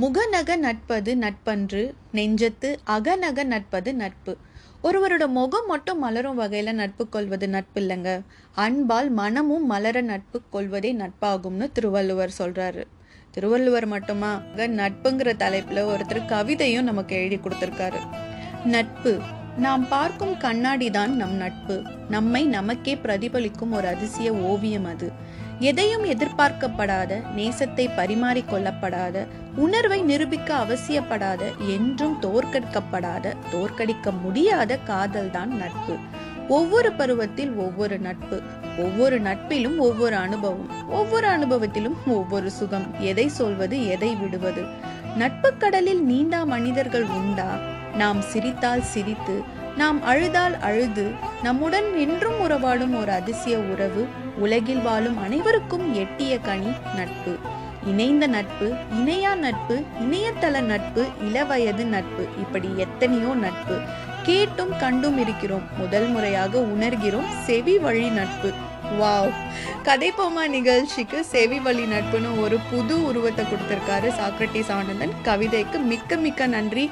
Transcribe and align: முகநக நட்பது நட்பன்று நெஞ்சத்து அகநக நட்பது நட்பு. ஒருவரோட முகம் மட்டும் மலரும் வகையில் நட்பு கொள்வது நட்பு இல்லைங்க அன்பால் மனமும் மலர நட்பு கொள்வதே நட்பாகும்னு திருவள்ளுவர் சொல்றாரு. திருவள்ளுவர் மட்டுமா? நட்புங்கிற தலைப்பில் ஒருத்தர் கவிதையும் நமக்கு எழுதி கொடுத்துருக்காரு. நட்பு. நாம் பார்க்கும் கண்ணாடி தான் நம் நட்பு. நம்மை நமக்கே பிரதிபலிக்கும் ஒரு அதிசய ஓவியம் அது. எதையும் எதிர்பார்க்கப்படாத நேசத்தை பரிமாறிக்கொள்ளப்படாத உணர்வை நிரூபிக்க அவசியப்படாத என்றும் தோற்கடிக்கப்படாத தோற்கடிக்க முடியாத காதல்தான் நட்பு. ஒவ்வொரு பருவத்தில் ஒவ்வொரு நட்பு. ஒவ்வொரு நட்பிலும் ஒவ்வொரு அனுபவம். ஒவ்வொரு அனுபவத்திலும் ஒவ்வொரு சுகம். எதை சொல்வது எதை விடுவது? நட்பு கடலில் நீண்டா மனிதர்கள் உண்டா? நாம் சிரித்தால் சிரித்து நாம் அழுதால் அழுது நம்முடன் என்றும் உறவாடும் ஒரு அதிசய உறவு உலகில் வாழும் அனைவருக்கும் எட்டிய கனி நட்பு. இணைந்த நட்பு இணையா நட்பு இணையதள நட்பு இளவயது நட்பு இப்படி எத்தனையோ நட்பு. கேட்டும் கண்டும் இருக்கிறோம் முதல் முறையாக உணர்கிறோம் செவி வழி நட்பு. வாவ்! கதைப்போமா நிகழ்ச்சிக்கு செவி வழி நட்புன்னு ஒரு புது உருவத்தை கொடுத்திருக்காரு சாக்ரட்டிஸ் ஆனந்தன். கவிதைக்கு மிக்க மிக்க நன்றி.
முகநக 0.00 0.56
நட்பது 0.56 1.14
நட்பன்று 1.14 1.94
நெஞ்சத்து 2.12 2.78
அகநக 2.86 3.44
நட்பது 3.44 3.94
நட்பு. 3.94 4.36
ஒருவரோட 4.84 5.26
முகம் 5.26 5.66
மட்டும் 5.66 5.98
மலரும் 5.98 6.36
வகையில் 6.36 6.74
நட்பு 6.74 7.08
கொள்வது 7.08 7.48
நட்பு 7.48 7.80
இல்லைங்க 7.80 8.20
அன்பால் 8.54 9.10
மனமும் 9.10 9.66
மலர 9.66 10.00
நட்பு 10.00 10.42
கொள்வதே 10.50 10.92
நட்பாகும்னு 10.94 11.72
திருவள்ளுவர் 11.72 12.34
சொல்றாரு. 12.38 12.84
திருவள்ளுவர் 13.30 13.86
மட்டுமா? 13.86 14.40
நட்புங்கிற 14.56 15.36
தலைப்பில் 15.36 15.84
ஒருத்தர் 15.84 16.26
கவிதையும் 16.26 16.82
நமக்கு 16.82 17.16
எழுதி 17.16 17.36
கொடுத்துருக்காரு. 17.36 18.00
நட்பு. 18.64 19.20
நாம் 19.58 19.88
பார்க்கும் 19.88 20.36
கண்ணாடி 20.36 20.90
தான் 20.90 21.16
நம் 21.16 21.34
நட்பு. 21.34 21.82
நம்மை 22.08 22.44
நமக்கே 22.44 22.94
பிரதிபலிக்கும் 22.94 23.70
ஒரு 23.70 23.86
அதிசய 23.86 24.32
ஓவியம் 24.32 24.84
அது. 24.84 25.12
எதையும் 25.58 26.04
எதிர்பார்க்கப்படாத 26.04 27.22
நேசத்தை 27.36 27.88
பரிமாறிக்கொள்ளப்படாத 27.96 29.26
உணர்வை 29.56 30.02
நிரூபிக்க 30.02 30.56
அவசியப்படாத 30.56 31.40
என்றும் 31.68 32.18
தோற்கடிக்கப்படாத 32.22 33.34
தோற்கடிக்க 33.52 34.20
முடியாத 34.22 34.78
காதல்தான் 34.86 35.56
நட்பு. 35.56 35.96
ஒவ்வொரு 36.48 36.92
பருவத்தில் 36.92 37.52
ஒவ்வொரு 37.52 37.98
நட்பு. 37.98 38.42
ஒவ்வொரு 38.78 39.20
நட்பிலும் 39.20 39.76
ஒவ்வொரு 39.76 40.16
அனுபவம். 40.16 40.88
ஒவ்வொரு 40.88 41.28
அனுபவத்திலும் 41.28 41.96
ஒவ்வொரு 42.06 42.50
சுகம். 42.50 42.86
எதை 42.98 43.28
சொல்வது 43.28 43.86
எதை 43.86 44.14
விடுவது? 44.14 44.62
நட்பு 45.16 45.56
கடலில் 45.56 46.02
நீண்டா 46.08 46.44
மனிதர்கள் 46.44 47.04
உண்டா? 47.04 47.56
நாம் 47.98 48.20
சிரித்தால் 48.22 48.88
சிரித்து 48.92 49.36
நாம் 49.76 49.98
அழுதால் 50.02 50.56
அழுது 50.60 51.04
நம்முடன் 51.42 51.88
என்றும் 51.98 52.38
உறவாடும் 52.40 52.94
ஒரு 53.00 53.12
அதிசய 53.12 53.56
உறவு 53.72 54.02
உலகில் 54.36 54.82
வாழும் 54.82 55.18
அனைவருக்கும் 55.18 55.94
எட்டிய 55.94 56.32
கனி 56.38 56.72
நட்பு. 56.96 57.32
இணைந்த 57.86 58.24
நட்பு 58.26 58.66
இணையா 58.98 59.32
நட்பு 59.36 59.74
இணையதள 60.04 60.60
நட்பு 60.62 61.02
இளவயது 61.28 61.84
நட்பு 61.86 62.22
இப்படி 62.42 62.68
எத்தனையோ 62.76 63.34
நட்பு. 63.44 63.76
கேட்டும் 64.22 64.72
கண்டும் 64.78 65.18
இருக்கிறோம் 65.18 65.66
முதல் 65.78 66.06
முறையாக 66.06 66.58
உணர்கிறோம் 66.72 67.28
செவி 67.46 67.78
வழி 67.78 68.08
நட்பு. 68.10 68.50
வாவ்! 69.00 69.32
கதைப்போமா 69.84 70.44
நிகழ்ச்சிக்கு 70.48 71.18
செவி 71.24 71.58
வழி 71.58 71.84
நட்புன்னு 71.84 72.30
ஒரு 72.44 72.56
புது 72.70 72.94
உருவத்தை 73.04 73.44
கொடுத்திருக்காரு 73.44 74.08
சாக்ரட்டிஸ் 74.20 74.72
ஆனந்தன். 74.72 75.14
கவிதைக்கு 75.22 75.78
மிக்க 75.92 76.16
மிக்க 76.16 76.46
நன்றி. 76.46 76.84